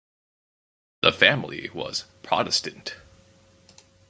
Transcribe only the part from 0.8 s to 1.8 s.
The family